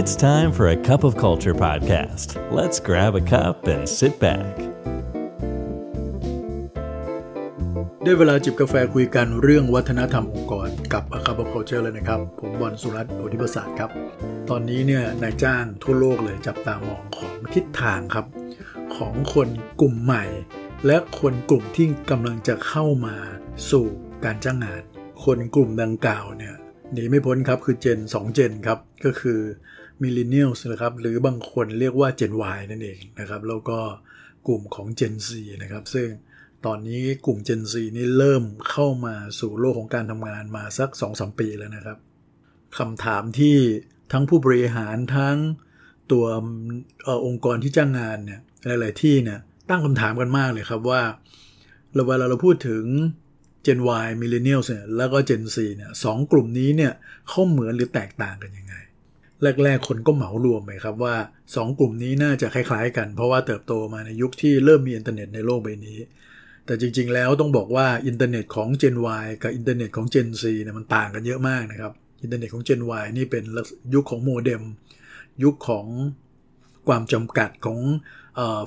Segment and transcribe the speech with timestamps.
[0.00, 2.28] It's time for a cup of culture podcast.
[2.58, 4.54] Let's grab a cup and sit back.
[8.02, 13.90] ได้เวลาจิบกาแฟคุยกันเรื่องวัฒนธรรมองค์กรกับ a c u p of Culture เลยนะครับ ผมบอลสุรัตน์โพธิประสาทครับ
[14.50, 18.26] ตอนนี้เนี่ยนายจ้างทั่วโลกเลยจับตามองของทิศทางครับ
[18.96, 19.48] ของคน
[19.80, 20.24] กลุ่มใหม่
[20.86, 23.16] และคนกลุ่มที่กำลังจะเข้ามา
[23.70, 23.86] สู่
[24.24, 24.82] การจ้างงาน
[25.24, 26.54] คนกลุ่มดังกล่าวเนี่ย
[26.92, 29.40] หนีไม่พ้นครับคือเจน 2 เจนครับ ก็คือ
[30.02, 33.78] มิลเลนเนียลนะครับหรือบางคนเรียกว่าเจน Y นั่นเองนะครับแล้วก็
[34.46, 35.30] กลุ่มของ Gen Z
[35.62, 36.08] นะครับซึ่ง
[36.66, 41.98] ตอนนี้กลุ่ม Gen Z นี่เริ่มเข้ามาสู่โลกของการทำงานมาสัก 2-3 ปีแล้วนะครับ
[42.78, 43.56] คำถามที่
[44.12, 45.36] ทั้งผู้บริหารทั้ง
[46.12, 46.26] ตัว
[47.06, 48.40] ออองค์กรที่จ้างงานเนี่ย
[48.80, 51.02] หลาย ๆ ที่เนี่ยตั้งคำถามกันมากเลยครับว่า
[51.94, 52.84] เราเวลาเราพูดถึง
[53.66, 56.92] Gen Y Millennials เนี่ยแล้วก็ Gen Z เนี่ยสองกลุ่มนี้เนี่ย
[57.28, 58.74] เขาเหมือนหรือแตกต่างกันยังไง
[59.64, 61.14] แรก ๆ คนก็เหมารวมไปครับว่า
[61.46, 65.98] 2 กลุ่มนี้น่าจะคล้ายๆ กัน เพราะว่าเติบโตมาในยุคที่เริ่มมีอินเทอร์เน็ตในโลกใบนี้
[66.66, 73.44] แต่จริง ๆ แล้วต้องบอกว่าอินเทอร์เน็ตของ Gen Y กับอินเทอร์เน็ตของ Gen Z เนี่ยมันต่างกันเยอะมากนะครับอินเทอร์เน็ตของ Gen Y นี่เป็น
[73.94, 74.62] ยุคของโมเด็ม
[75.44, 75.86] ยุคของ
[76.88, 77.78] ความจำกัดของ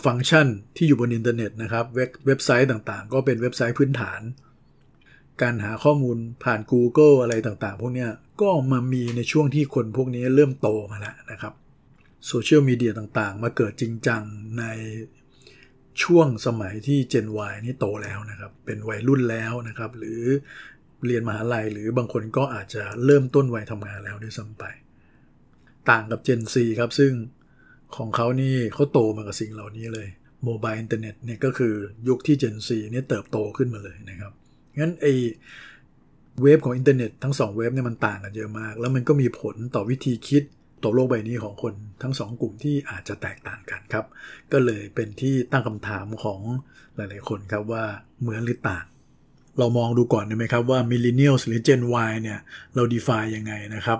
[0.05, 1.85] ฟังก์ชันที่อยู่บนอินเทอร์เน็ตนะครับ
[2.25, 4.21] เว็บไซต์ต่างๆ ก็เป็นเว็บไซต์พื้นฐาน
[5.41, 8.07] การหาข้อมูลผ่าน Google อะไรต่างๆ พวกนี้
[8.41, 11.53] ก็มามีในช่วงที่คนพวกนี้เริ่มโตมาแล้วนะครับ
[12.27, 14.21] social media ต่างๆ มาเกิดจริงจัง
[14.59, 14.63] ใน
[16.03, 20.21] ช่วงสมัยที่ Gen Y นี่โตแล้วนะครับ เป็นวัยรุ่นแล้วนะครับ หรือ
[21.05, 24.63] เรียนมหาลัยหรือบางคนก็อาจจะเริ่มต้นวัยทำงานแล้วด้วยซ้ำไป
[25.89, 27.11] ต่างกับ Gen Z ครับซึ่ง
[27.95, 30.07] ของเขานี่เขาโตมากับสิ่งเหล่านี้เลย
[30.45, 31.73] mobile internet เนี่ยก็คือ
[32.07, 34.33] ยุคที่ Gen Z เนี่ยเติบโตขึ้นมาเลยนะครับ
[34.79, 40.43] งั้นไอ้ wave ของอินเทอร์เน็ตทั้งสอง wave เนี่ยมันต่างกันเยอะมาก แล้วมันก็มีผลต่อวิธีคิด
[40.83, 44.05] ต่อโลกใบนี้ของคนทั้งสองกลุ่มที่อาจจะแตกต่างกันครับ
[44.51, 46.41] ก็เลยเป็นที่ตั้งคำถามของ
[46.95, 47.83] หลายๆคนครับว่า
[48.21, 48.85] เหมือนหรือต่าง
[49.59, 52.39] เรามองดูก่อนได้ไหมครับว่า Millennials หรือ Gen Y เนี่ย
[52.75, 53.99] เรา define ยังไงนะครับ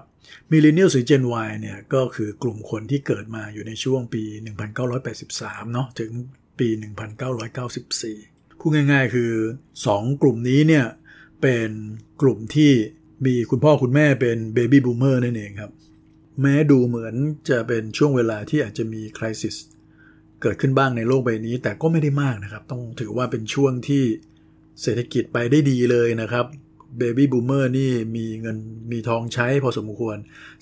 [0.51, 4.23] Millennials หรือ Gen Y เนี่ยก็คือกลุ่มคนที่เกิดมาอยู่ในช่วงปี
[4.97, 6.11] 1983 เนาะถึง
[6.59, 6.67] ปี
[7.38, 9.31] 1994 พูดง่าย ๆ คือ
[9.80, 10.86] 2 กลุ่มนี้เนี่ย
[11.42, 11.70] เป็น
[12.22, 12.72] กลุ่มที่
[13.25, 15.72] มีคุณพ่อคุณแม่เป็นเบบี้บูมเมอร์นั่นเองครับ
[16.42, 17.16] แม้ดูเหมือน
[17.50, 19.56] จะเป็นช่วงเวลาที่อาจจะมีคริสิส
[20.42, 24.03] เกิดขึ้นบ้างในโลกใบนี้ แต่ก็ไม่ได้มากนะครับ ต้องถือว่าเป็นช่วงที่
[24.81, 26.46] เศรษฐกิจไปได้ดีเลยนะครับ
[26.97, 28.58] baby boomer นี่มีเงิน
[28.91, 30.18] มีทองใช้พอสมควร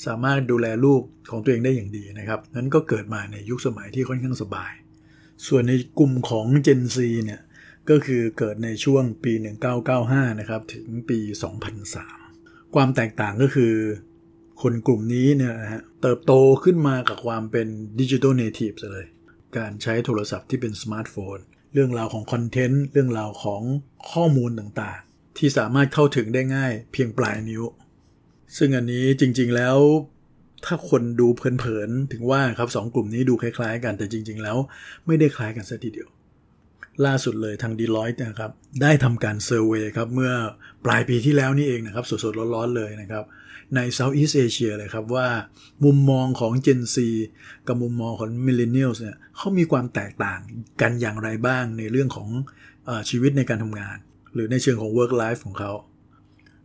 [0.06, 4.72] สามารถดูแลลูกของตัวเองได้อย่างดีนะครับ นั้นก็เกิดมาในยุคสมัยที่ค่อนข้างสบาย
[5.48, 7.42] ส่วนในกลุ่มของ Gen Z เนี่ย
[7.90, 9.34] ก็คือเกิดในช่วงปี
[9.86, 11.20] 1995 นะครับ ถึงปี
[11.98, 13.74] 2003 ความแตกต่างก็คือ
[14.62, 16.34] คนกลุ่มนี้เนี่ยนะฮะเติบโต
[16.64, 17.68] ขึ้นมากับความเป็น
[18.00, 19.04] digital native เลย
[19.58, 21.38] การใช้โทรศัพท์ที่เป็นสมาร์ทโฟน
[21.74, 23.62] เรื่องราวของ content เรื่องราวของ
[24.12, 27.64] ข้อมูลต่างๆ ที่สามารถเข้าถึงได้ง่ายเพียงปลายนิ้ว
[28.58, 29.78] ซึ่งอันนี้จริงๆแล้ว
[30.66, 34.58] ถ้าคนดูเพลินๆ ถึงว่าครับสองกลุ่มนี้ดูคล้ายๆ กันแต่จริง ๆ แล้ว
[35.06, 36.10] ไม่ได้คล้ายกันซะทีเดียว
[37.06, 40.32] ล่าสุดเลยทาง Deloitte นะครับได้ทำการ survey ครับเมื่อ
[40.86, 43.24] ปลายปีที่แล้วนี่เองนะครับสดๆร้อนๆเลยนะครับ
[43.76, 45.28] ใน Southeast Asia เลยครับว่า
[45.86, 46.98] มุมมองของ Gen Z
[47.68, 50.40] กับมุมมองของ Millennials เนี่ยเขามีความแตกต่าง
[50.82, 52.30] กันอย่างไรบ้างในเรื่องของ
[52.88, 53.98] อชีวิตในการทำงาน
[54.34, 55.72] หรือในเชิงของ work life ของเขา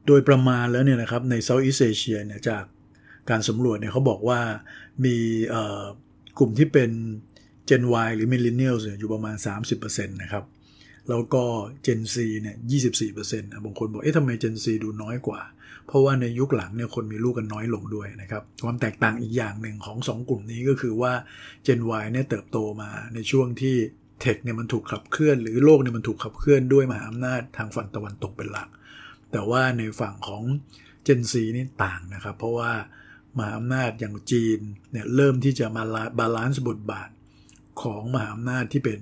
[0.07, 2.65] โดยประมาณแล้วเนี่ยนะครับใน Southeast Asia เนี่ยจาก
[3.31, 4.41] การสำรวจเนี่ยเขาบอกว่า
[5.05, 5.17] มี
[6.39, 6.91] กลุ่มที่เป็น
[7.69, 9.37] Gen Y หรือ Millennials อยู่ประมาณ
[9.75, 10.45] 30%นะครับ
[11.09, 11.45] แล้วก็
[11.87, 12.57] Gen Z เนี่ย
[13.03, 15.41] 24%นะบางคนบอก เอ๊ะทำไม Gen Z ดูน้อยกว่า
[15.87, 21.13] เพราะว่าในยุคหลังเนี่ยคนมีลูกกันน้อยลงด้วยนะครับ ความแตกต่างอีกอย่างหนึ่งของ 2 กลุ่มนี้ก็คือว่า
[21.67, 23.77] Gen Y เนี่ยเติบโตมาในช่วงที่
[24.21, 28.69] tech เนี่ยมันถูกขับเคลื่อน หรือโลกเนี่ยมันถูกขับเคลื่อนด้วยมหาอำนาจทางฝั่งตะวันตกเป็นหลัก
[29.33, 30.43] แต่ว่าในฝั่งของ
[31.07, 32.73] Gen Z นี่ต่างนะครับ เพราะว่า
[33.37, 34.59] มหาอำนาจอย่างจีน
[34.91, 35.83] เนี่ยเริ่มที่จะมา
[36.19, 37.11] balance บทบาท
[37.83, 39.01] ของมหาอำนาจที่เป็น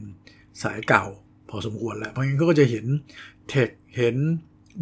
[0.63, 1.07] สายเก่า
[1.51, 2.87] พอสมควรแล้ว เพราะงั้นก็จะเห็น
[3.49, 4.17] tech เห็น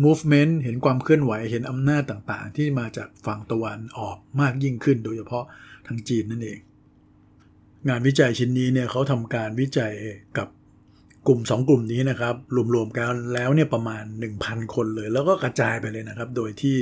[0.05, 5.45] movement เห็นความเคลื่อนไหวเห็นอำนาจต่างๆ ที่มาจากฝั่งตะวันออกมากยิ่งขึ้น โดยเฉพาะ
[5.87, 6.59] ทางจีนนั่นเอง
[7.89, 9.93] งานวิจัยชิ้นนี้เนี่ยเขาทำการวิจัย
[10.39, 10.49] กับ
[11.27, 12.35] กลุ่ม 2 กลุ่มนี้นะครับ
[12.75, 14.05] รวมๆกันแล้วเนี่ยประมาณ
[14.39, 16.77] 1,000 คนเลย แล้วก็กระจายไปเลยนะครับ โดยที่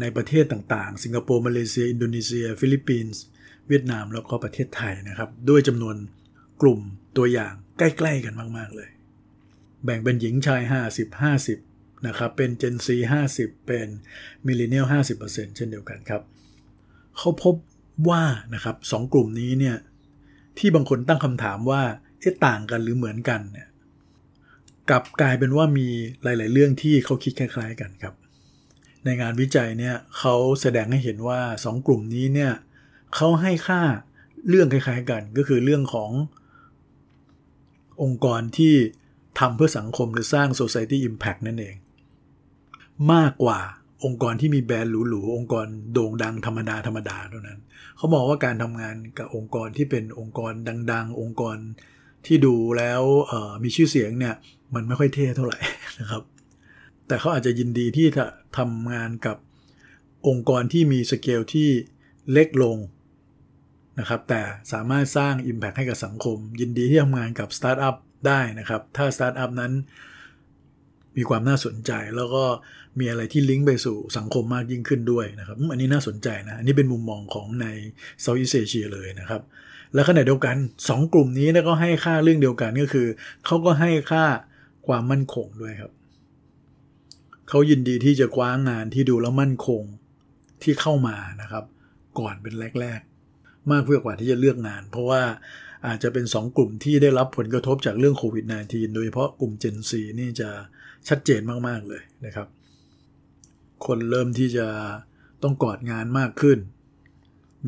[0.00, 3.20] ในประเทศต่างๆ สิงคโปร์มาเลเซีย อินโดนีเซีย ฟิลิปปินส์
[3.68, 5.96] เวียดนามแล้วก็ประเทศไทยนะครับ ด้วยจำนวน
[6.62, 6.80] กลุ่ม
[7.16, 8.90] ตัวอย่างใกล้ ๆ กันมาก ๆ เลย
[9.84, 10.62] แบ่งเป็นหญิงชาย
[10.92, 11.22] 50
[11.52, 12.88] 50 นะครับ เป็น Gen Z
[13.30, 13.88] 50 เป็น
[14.46, 14.86] Millennial
[15.20, 16.22] 50%เช่นเดียวกันครับ
[17.18, 17.54] เขาพบ
[18.08, 18.24] ว่า
[18.54, 19.76] นะครับสองกลุ่มนี้เนี่ย
[20.58, 21.82] ที่บางคนตั้งคำถามว่า
[22.20, 23.68] เอ๊ะต่างกันหรือเหมือนกันเนี่ย
[24.88, 25.88] กลับกลายเป็นว่ามี
[26.22, 28.14] หลาย ๆ เรื่องที่เขาคิดคล้าย ๆ กันครับ
[29.04, 32.52] ในงานวิจัยเนี่ยเขาแสดงให้เห็นว่าสองกลุ่มนี้เนี่ย
[33.14, 33.82] เขาให้ค่า
[34.48, 36.10] เรื่องคล้าย ๆ กัน ก็คือเรื่องของ
[38.02, 38.74] องค์กรที่
[39.38, 41.76] ทำเพื่อสังคมหรือสร้าง society impact นั่นเอง
[43.12, 43.58] มากกว่า
[44.04, 47.58] องค์กรที่มีแบรนด์หรูๆองค์กรโด่งดังธรรมดาธรรมดาเท่านั้น
[47.96, 50.52] เขามองว่าการทำงานกับองค์กรที่เป็นองค์กร
[50.92, 51.56] ดัง ๆ องค์กร
[52.26, 53.02] ที่ดูแล้ว
[53.64, 54.34] มีชื่อเสียงเนี่ย
[54.74, 55.58] มันไม่ค่อยเท่เท่าไหร่
[56.00, 56.22] นะครับ
[57.06, 58.26] แต่เขาอาจจะยินดีที่จะ
[58.58, 59.36] ทำงานกับ
[60.28, 61.68] องค์กรที่มีสเกลที่
[62.32, 62.76] เล็กลง
[63.98, 64.40] นะครับแต่
[64.72, 67.96] สามารถสร้าง Impact ให้กับสังคม ยินดีที่ทำงานกับสตาร์ทอัพ
[68.26, 69.72] ได้นะครับ ถ้าสตาร์ทอัพนั้น
[71.16, 72.44] มีความน่าสนใจแล้วก็
[72.98, 77.66] มีอะไรที่ลิงก์ไปสู่สังคมมากยิ่งขึ้นด้วยนะครับ อันนี้น่าสนใจนะ อันนี้เป็นมุมมองของใน
[78.20, 79.42] Southeast Asia เลยนะครับ
[79.94, 80.56] และขณะเดียวกัน
[80.86, 83.06] 2 กลุ่มนี้ก็ให้ค่าเรื่องเดียวกันก็คือ
[83.46, 84.24] เขาก็ให้ค่า
[84.86, 85.92] ความมั่นคงด้วยครับ
[87.48, 89.82] เขายินดีที่จะคว้างงานที่ดูแล้วมั่นคง
[90.62, 91.64] ที่เข้ามานะครับ
[92.18, 93.15] ก่อนเป็นแรกๆ
[93.72, 95.22] มากเพื่อกว่าที่จะเลือกงาน เพราะว่า
[95.86, 100.50] อาจจะเป็น 2 กลุ่มที่ได้รับผลกระทบจากเรื่องโควิด -19 โดยเฉพาะกลุ่ม Gen Z นี่จะ
[101.08, 102.48] ชัดเจนมาก ๆ เลยนะครับ
[103.86, 104.66] คนเริ่มที่จะ
[105.42, 106.58] ต้องกอดงานมากขึ้น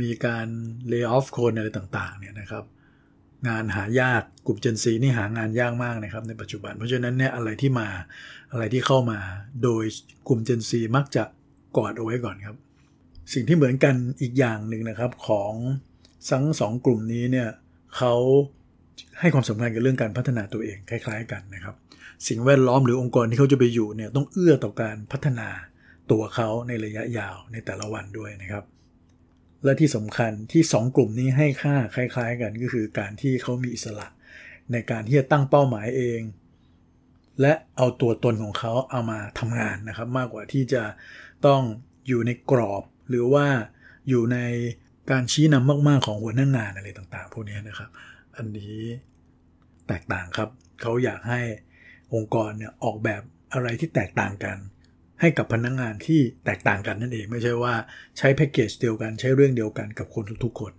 [0.00, 0.46] มีการ
[0.88, 2.64] เลิกออฟคนอะไรต่าง ๆ เนี่ยนะครับ
[3.48, 7.88] งานหายากกลุ่ม Gen Z นี่หางานยากมากนะครับ ในปัจจุบัน เพราะฉะนั้นเนี่ยอะไรที่มา
[8.52, 9.18] อะไรที่เข้ามา
[9.62, 9.84] โดย
[10.28, 11.22] กลุ่ม Gen Z มักจะ
[11.76, 12.56] กอดเอาไว้ก่อนครับ
[13.32, 15.52] สิ่งที่เหมือนกันอีกอย่างหนึ่งนะครับของ
[16.30, 17.48] ทั้งสองกลุ่มนี้เนี่ย
[17.96, 18.14] เขา
[19.20, 21.74] ให้ความสำคัญกับเรื่องการพัฒนาตัวเองคล้ายๆกันนะครับ
[22.28, 25.48] สิ่งแวดล้อมหรือองค์กรที่เขาจะไปอยู่เนี่ยต้องเอื้อต่อการพัฒนา
[26.10, 28.64] ตัวเขาในระยะยาวในแต่ละวันด้วยนะครับ
[29.64, 34.08] และที่สำคัญที่ 2 กลุ่มนี้ให้ค่าคล้ายๆ กันก็คือการที่เขามีอิสระ
[34.72, 36.20] ในการที่จะตั้งเป้าหมายเอง
[37.40, 40.82] และเอาตัวตนของเขาเอามาทำงานนะครับ มากกว่าที่จะ
[41.46, 41.62] ต้อง
[42.08, 43.46] อยู่ในกรอบหรือว่า
[44.08, 44.38] อยู่ใน
[45.10, 47.90] การชี้นำมากๆของหัวหน้างงานอะไรต่างๆ พวกนี้นะครับ
[48.36, 48.76] อันนี้
[49.88, 50.48] แตกต่างครับ
[50.80, 51.40] เขาอยากให้
[52.14, 53.22] องค์กรเนี่ยออกแบบ
[53.52, 54.56] อะไรที่แตกต่างกัน
[55.20, 57.74] ให้กับพนักงานที่แตกต่างกันนั่นเอง ไม่ใช่ว่า
[58.18, 60.72] ใช้แพ็กเกจเดียวกันใช้เรื่องเดียวกันกับคนทุกๆคน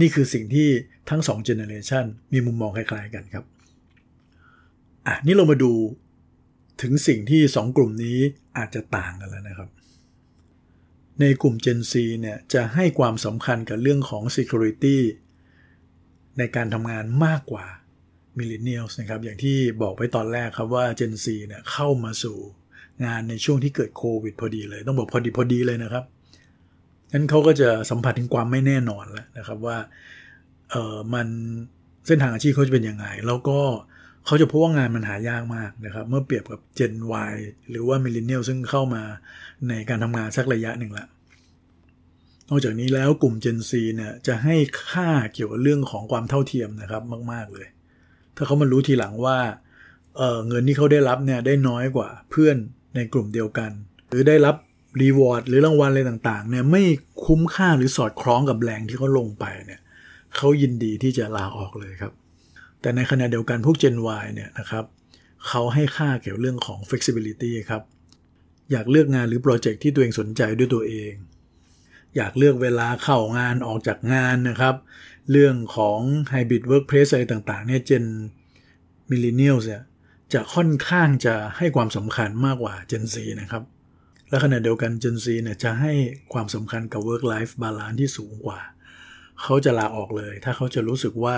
[0.00, 0.68] นี่คือสิ่งที่
[1.10, 3.44] ทั้ง2 generation มีมุมมองคล้ายๆกันครับ
[5.06, 5.72] อะนี่เรามาดู
[6.82, 8.18] ถึงสิ่งที่ 2 กลุ่มนี้
[8.58, 9.70] อาจจะต่างกันแล้วนะครับ
[11.20, 14.98] ในกลุ่ม Gen Z เนี่ยจะให้ความสำคัญกับเรื่องของ Security
[16.38, 17.64] ในการทำงานมากกว่า
[18.38, 22.36] millennial นะครับ อย่างที่บอกไปตอนแรกครับว่า Gen Z เนี่ยเข้ามาสู่
[23.04, 26.04] งานในช่วงที่เกิดโควิดพอดีเลย ต้องบอกพอดีพอดีเลยนะครับ
[27.12, 29.78] นั้นเขาก็จะสัมผัสถึงความไม่แน่นอนแล้วนะครับว่า
[30.70, 31.28] เออมัน
[32.06, 33.60] เส้นทางอาชีพเขาจะเป็นยังไง แล้วก็
[34.28, 36.94] เขาจะพบว่างานมันหายากมากนะครับ เมื่อเปรียบกับ Gen
[37.32, 37.34] Y
[37.70, 39.02] หรือว่ามิลเลนเนียลซึ่งเข้ามา
[39.68, 41.06] ในการทำงานสักระยะหนึ่งละ
[42.48, 44.56] นอกจากนี้แล้วกลุ่ม Gen Z เนี่ยจะให้
[44.88, 47.02] ค่าเกี่ยวกับเรื่องของความเท่าเทียมนะครับ
[47.32, 47.66] มาก ๆเลย
[48.36, 49.38] ถ้าเขามารู้ทีหลังว่า
[50.16, 52.56] เเงินที่เขาได้รับเนี่ยได้น้อยกว่าเพื่อน
[52.94, 53.70] ในกลุ่มเดียวกัน
[54.08, 54.56] หรือได้รับ
[55.00, 56.82] รีวอร์ดหรือรางวัลอะไรต่างๆเนี่ยไม่
[57.26, 59.80] คุ้มค่าหรือสอดคล้องกับแรงที่เขาลงไปเนี่ย
[60.36, 62.14] เขายินดีที่จะลาออกเลยครับ
[62.80, 64.84] แต่ในขณะเดียวกันพวก Gen Y เนี่ยนะครับ
[65.48, 67.82] เขาให้ค่าเกี่ยวเรื่องของ flexibility ครับ
[68.70, 71.12] อยากเลือกงานหรือโปรเจกต์ที่ตัวเองสนใจด้วยตัวเอง
[72.16, 74.74] อยากเลือกเวลาเข้างานออกจากงานนะครับ
[75.30, 76.00] เรื่องของ
[76.32, 78.04] Hybrid Workplace อะไรต่างๆเนี่ยเจน
[79.10, 79.82] มิลเลนเนียลเนี่ย
[80.34, 83.62] จะค่อนข้างจะให้ความสำคัญมากกว่า Gen Z นะครับ
[84.28, 85.92] และขณะเดียวกัน Gen Z เนี่ยจะให้
[86.32, 88.60] ความสำคัญกับ Work Life Balance ที่สูงกว่า
[89.42, 91.36] เขาจะลาออกเลย ถ้าเขาจะรู้สึกว่า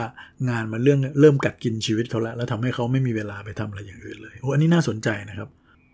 [0.50, 5.48] งานมันเรื่องเริ่มกัดกินชีวิตเขาแล้วแล้วทำให้เขาไม่มีเวลาไปทำอะไรอย่างอื่นเลยโอ้อันนี้น่าสนใจนะครับ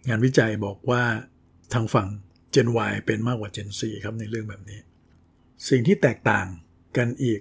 [0.09, 1.03] งานวิจัยบอกว่า
[1.75, 2.09] ทางฝั่ง
[2.55, 4.81] Gen Y เป็นมากกว่า Gen Z ครับในเรื่องแบบนี้
[5.69, 6.47] สิ่งที่แตกต่าง
[6.97, 7.41] กันอีก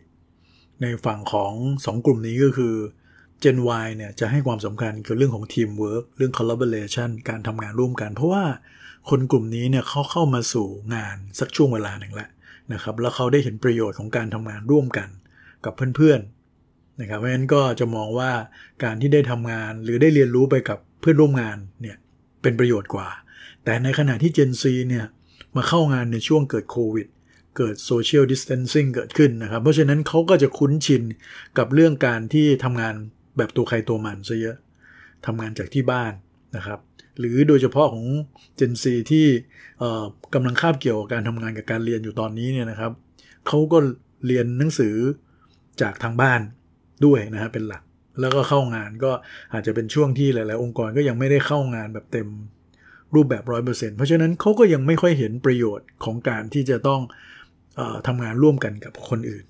[0.82, 2.76] ในฝั่งของ 2 กลุ่มนี้ก็คือ
[3.44, 8.44] Gen Y เนี่ยจะให้ความสำคัญเกี่ยวเรื่องของทีมเวิร์กเรื่อง collaboration การทำงานร่วมกัน เพราะว่า
[9.10, 12.30] คนกลุ่มนี้เนี่ยเขาเข้ามาสู่งานสักช่วงเวลาหนึ่งแล้ว
[12.74, 15.10] นะครับแล้วเขาได้เห็นประโยชน์ของการทำงานร่วมกัน
[15.66, 18.32] กับเพื่อนๆนะครับเพราะฉะนั้นก็จะมองว่า
[18.84, 21.98] การที่ได้ทำงานหรือได้เรียนรู้ไปกับเพื่อนร่วมงานเนี่ย
[22.42, 23.10] เป็นประโยชน์กว่า
[23.64, 25.06] แต่ในขณะที่ Gen Z เนี่ย
[25.56, 27.08] มาเข้างานในช่วงเกิดโควิด
[27.58, 31.04] เกิดโซเชียลดิสเทนซิ่งเกิดขึ้นนะครับ เพราะฉะนั้นเขาก็จะคุ้นชิน
[31.58, 32.96] กับเรื่องการที่ทำงาน
[33.38, 34.58] แบบตัวใครตัวมันซะเยอะ
[35.26, 36.14] ทำงานจากที่บ้าน
[36.56, 36.80] นะครับ
[37.20, 38.06] หรือโดยเฉพาะของ
[38.60, 39.26] Gen Z ที่
[40.34, 42.92] กำลังคาบเกี่ยวกับการทำงานกับการเรียนอยู่ตอนนี้เนี่ยนะครับ
[43.48, 43.78] เขาก็
[44.26, 44.96] เรียนหนังสือ
[45.82, 46.42] จากทางบ้าน
[47.06, 47.84] ด้วยนะฮะเป็นหลัก
[48.22, 49.12] แล้วก็เข้างานก็
[49.54, 52.28] อาจจะเป็นช่วงที่หลาย ๆ องค์กรก็ยังไม่ได้เข้างานแบบเต็ม
[53.16, 57.02] รูปแบบร้อยเปอร์เซ็นต์เพราะฉะนั้นเขาก็ยังไม่ค่อยเห็นประโยชน์ของการที่จะต้อง
[57.80, 59.46] อทำงานร่วมกันกับคนอื่น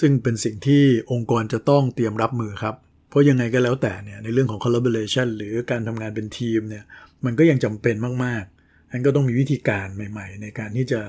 [0.00, 0.82] ซึ่งเป็นสิ่งที่
[1.12, 2.74] องค์กรจะต้องเตรียมรับมือครับ
[3.10, 6.84] เพราะยังไงก็แล้วแต่เนี่ยในเรื่องของ collaboration หรือการทำงานเป็นทีมเนี่ย
[7.24, 11.00] มันก็ยังจำเป็นมากๆนั้นก็ต้องมีวิธีการใหม่ ๆ ในการที่จะ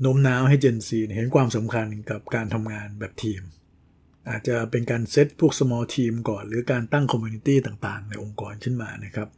[0.00, 3.42] โน้มน้าวให้ Gen Z เห็นความสำคัญกับการทำงานแบบทีม
[4.30, 9.28] อาจจะเป็นการเซตพวก small team ก่อน หรือการตั้ง community ต่างๆ ในองค์กรขึ้นมานะครับ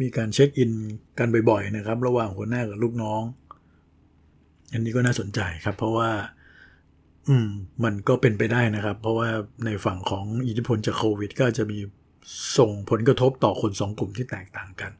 [0.00, 0.72] มีการเช็คอิน
[1.18, 3.22] กันบ่อยๆนะครับ ระหว่างหัวหน้ากับลูกน้อง
[4.72, 6.10] อันนี้ก็น่าสนใจครับ เพราะว่า
[7.28, 7.50] อืม
[7.84, 9.28] มันก็เป็นไปได้นะครับ เพราะว่า
[9.64, 11.78] ในฝั่งของอิทธิพลจากโควิด ก็จะมี
[12.58, 14.92] ส่งผลกระทบต่อคนสองกลุ่มที่แตกต่างกัน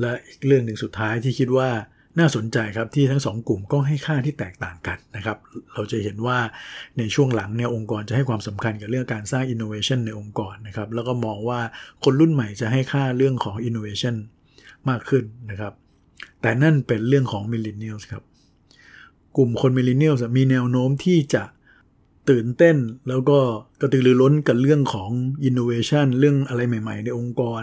[0.00, 1.70] และอีกเรื่องหนึ่งสุดท้ายที่คิดว่า
[2.18, 5.36] น่าสนใจครับที่ทั้งสองกลุ่มก็ให้ค่าที่แตกต่างกันนะครับ
[5.74, 6.38] เราจะเห็นว่า
[6.98, 11.60] ในช่วงหลังเนี่ยองค์กรจะให้ความสำคัญกับเรื่องการสร้าง innovation ในองค์กรนะครับ แล้วก็มองว่า
[12.04, 14.14] คนรุ่นใหม่จะให้ค่าเรื่องของ innovation
[14.88, 15.72] มากขึ้นนะครับ
[16.42, 18.22] แต่นั่นเป็นเรื่องของ millennials ครับ
[19.36, 21.42] กลุ่มคน millennials มีแนวโน้มที่จะ
[22.30, 22.76] ตื่นเต้น
[23.08, 23.38] แล้วก็
[23.80, 25.10] กระตือรือร้นกับเรื่องของ
[25.48, 27.62] innovation เรื่องอะไรใหม่ ๆ ในองค์กร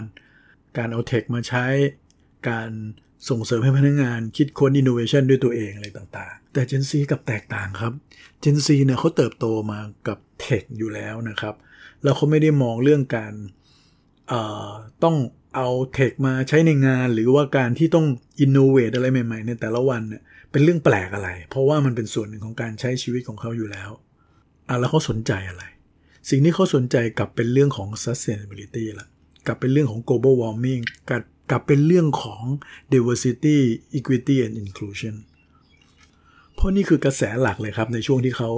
[0.78, 1.64] การเอา tech มาใช้
[2.48, 2.70] การ
[3.28, 7.92] ส่งเสริมให้พนักงานคิดค้นอินโนเวชันด้วยตัวเองอะไรต่างๆ แต่ Gen Z กับแตกต่างครับ
[8.44, 11.54] Gen Z เนี่ยเขาเติบโตมากับ tech อยู่แล้วนะครับ
[12.02, 13.32] แล้วเขาไม่ได้มองเรื่องการ
[15.04, 15.16] ต้อง
[15.56, 18.06] เอา tech มาใช้ในงานหรือว่าการที่ต้อง
[18.40, 23.90] innovate อะไรใหม่ ๆ ในแต่ละวันเนี่ยเป็นเรื่องแปลกอะไร เพราะว่ามันเป็นส่วนหนึ่งของการใช้ชีวิตของเขาอยู่แล้ว
[24.68, 25.64] อะแล้วเขาสนใจอะไร
[26.30, 29.08] สิ่งที่เขาสนใจกลับเป็นเรื่องของ sustainability ละ
[29.46, 32.42] กลับเป็นเรื่องของ global warming กับกลับเป็นเรื่องของ
[32.92, 33.58] diversity
[33.98, 35.14] equity and inclusion
[36.54, 38.50] เพราะนี่คือกระแสหลักเลยครับในช่วงที่เขา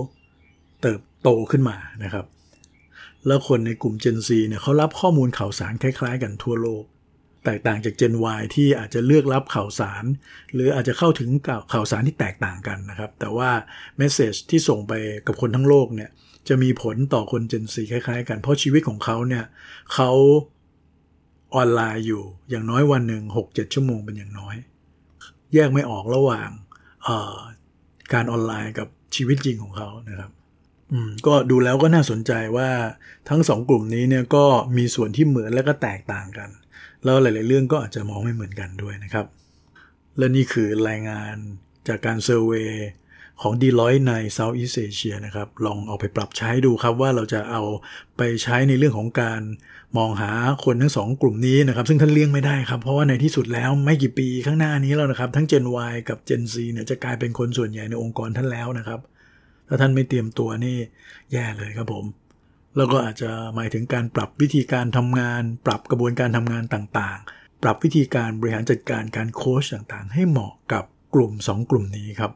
[0.83, 2.27] เติบโตขึ้นมานะครับ
[3.27, 6.85] แล้วคนในกลุ่ม Gen Z เนี่ยเขารับข้อมูลข่าวสารคล้ายๆ กันทั่วโลก
[7.45, 10.04] แตกต่างจาก Gen Y ที่อาจจะเลือกรับข่าวสาร
[10.54, 11.30] หรืออาจจะเข้าถึง
[11.73, 13.50] ข่าวสารที่แตกต่างกันนะครับ แต่ว่า
[13.97, 14.92] เมสเซจที่ส่งไป
[15.26, 16.11] กับคนทั้งโลกเนี่ย
[16.49, 19.45] จะมีผลต่อคน Gen Z คล้ายๆ กัน เพราะชีวิตของเขาเนี่ย
[19.95, 20.11] เขา
[21.54, 24.57] ออนไลน์อยู่อย่างน้อยวันหนึ่งหกเจ็ดชั่วโมงเป็นอย่างน้อย
[25.54, 26.49] แยกไม่ออกระหว่าง
[28.12, 30.30] การออนไลน์กับชีวิตจริงของเขานะครับ
[30.92, 32.71] อืมก็ดูแล้วก็น่าสนใจว่า
[33.28, 34.45] ทั้งสองกลุ่มนี้เนี่ยก็
[34.76, 36.50] มีส่วนที่เหมือนและก็แตกต่างกัน
[37.05, 39.26] แล้วหลาย ๆ เรื่องก็อาจจะมองไม่เหมือนกันด้วยนะครับ
[40.19, 41.35] และนี่คือรายงาน
[41.88, 42.73] จากการเซอร์เวย
[43.43, 47.62] ของ d e l o i t ใน Southeast Asia นะครับ ลองเอาไปปรับใช้ดูครับว่าเราจะเอา
[48.17, 49.40] ไปใช้ในเรื่องของการ
[49.99, 50.31] มองหา
[50.64, 59.00] คนทั้งสองกลุ่มนี้นะครับ ซึ่งท่านเลี่ยงไม่ได้ครับ เพราะว่าในที่สุดแล้วไม่กี่ปีข้างหน้านี้แล้วนะครับ ทั้ง Gen Y กับ Gen Z เนี่ยจะกลายเป็นคนส่วนใหญ่ในองค์กรท่านแล้วนะครับ
[59.69, 60.76] ถ้าท่านไม่เตรียมตัวนี่
[61.33, 62.05] แย่เลยครับผม
[62.77, 70.85] แล้วก็อาจจะหมายถึงการปรับวิธีการทำงาน ปรับกระบวนการทำงานต่างๆ ปรับวิธีการบริหารจัดการการโค้ชต่างๆ ให้เหมาะกับ
[71.15, 72.33] กลุ่ม 2 กลุ่มนี้ครับ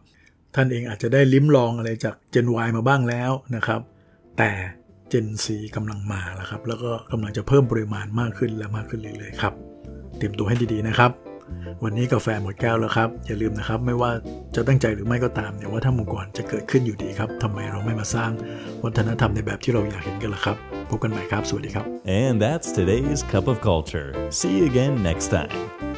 [0.54, 3.80] ท่านเองอาจจะได้ลิ้มลองอะไรจาก Gen Y มาบ้างแล้วนะครับ
[4.38, 4.50] แต่
[5.12, 5.46] Gen C
[5.76, 9.54] กำลังมาแล้วครับ แล้วก็กำลังจะเพิ่มปริมาณมากขึ้นและมากขึ้นเรื่อยๆครับ
[10.16, 11.31] เตรียมตัวให้ดีๆนะครับ
[11.84, 14.10] วันนี้กาแฟหมดแก้วแล้วครับ อย่าลืมนะครับ ไม่ว่า
[14.54, 18.30] จะตั้งใจหรือไม่ก็ตามเนี่ยว่าถ้าองค์กรจะเกิดขึ้นอยู่ดีครับทำไมเราไม่มาสร้าง
[18.84, 20.56] วัฒนธรรมในแบบที่เราอยากเห็นกันล่ะครับ
[20.90, 21.84] พบกันใหม่ครับ สวัสดีครับ
[22.22, 24.08] And that's today's cup of culture.
[24.38, 25.91] See you again next time.